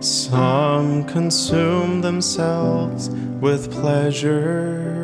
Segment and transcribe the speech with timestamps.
[0.00, 3.08] Some consume themselves
[3.40, 5.03] with pleasures,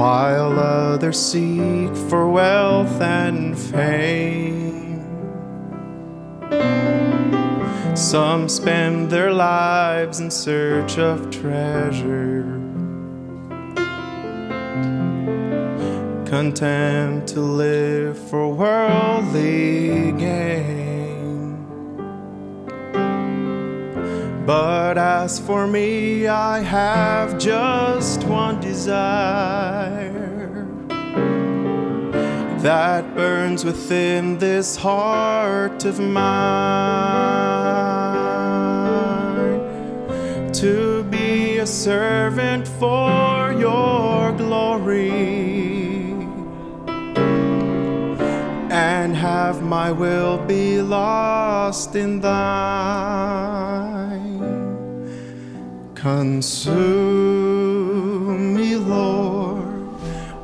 [0.00, 5.04] while others seek for wealth and fame.
[7.94, 12.48] Some spend their lives in search of treasure,
[16.24, 21.58] content to live for worldly gain.
[24.46, 30.10] But as for me, I have just one desire
[32.60, 37.40] that burns within this heart of mine
[40.52, 45.10] to be a servant for your glory
[48.70, 53.69] and have my will be lost in thine.
[56.00, 57.04] Consume
[58.54, 59.86] me, Lord,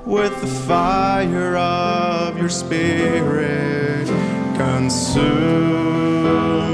[0.04, 4.06] with the fire of your spirit.
[4.58, 5.18] Consume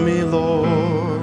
[0.04, 1.22] me, Lord.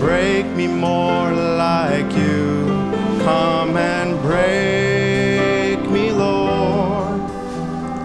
[0.00, 2.66] Break me more like you.
[3.22, 7.20] Come and break me, Lord,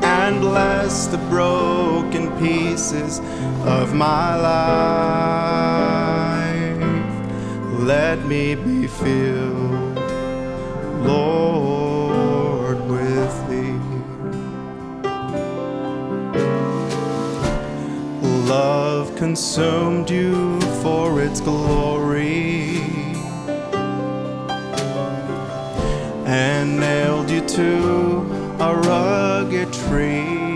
[0.04, 3.22] and bless the broken pieces
[3.66, 6.27] of my life.
[7.80, 10.00] Let me be filled,
[11.06, 13.80] Lord, with thee.
[18.50, 22.82] Love consumed you for its glory
[26.26, 28.22] and nailed you to
[28.60, 30.48] a rugged tree.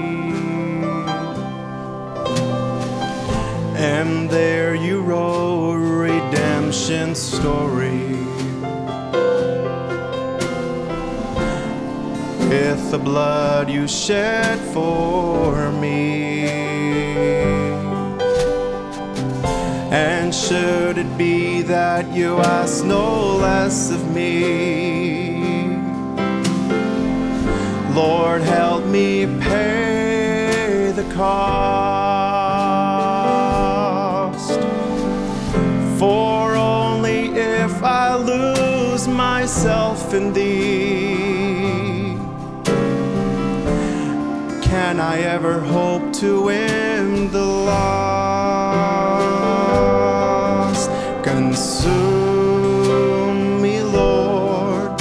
[3.78, 5.51] And there you wrote
[6.72, 8.16] redemption story.
[12.48, 16.48] With the blood you shed for me.
[19.92, 25.76] And should it be that you ask no less of me,
[27.94, 31.81] Lord, help me pay the cost.
[40.12, 42.18] Myself in thee
[44.62, 47.72] can I ever hope to win the lost.
[51.24, 52.02] Consume
[53.62, 54.92] me, Lord,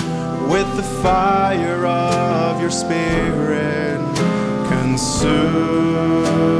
[0.51, 4.01] with the fire of your spirit.
[4.69, 6.60] Consume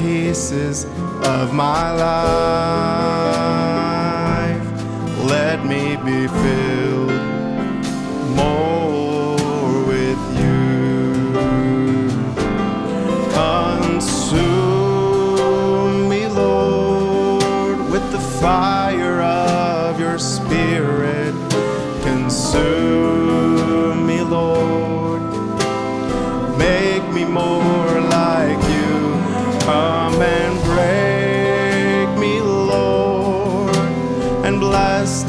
[0.00, 0.84] pieces
[1.24, 2.08] of my life.
[5.28, 7.10] Let me be filled
[8.34, 12.08] more with you.
[13.40, 14.48] Consume
[16.08, 21.34] me, Lord, with the fire of your spirit.
[22.02, 25.20] Consume me, Lord.
[26.56, 27.79] Make me more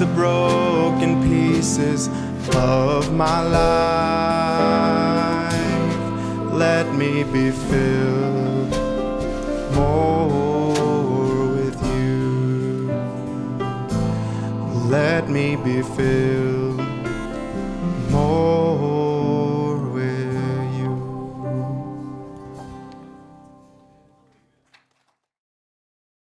[0.01, 2.09] the broken pieces
[2.56, 4.74] of my life.
[6.51, 8.71] Let me be filled
[9.75, 12.89] more with you.
[14.89, 16.50] Let me be filled